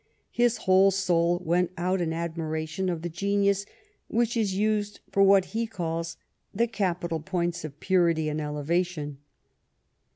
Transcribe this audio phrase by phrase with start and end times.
[0.31, 3.67] His whole soul went out in admiration of the o^enius
[4.07, 6.17] which is used for what he calls"
[6.55, 9.19] the capital points of purity and elevation."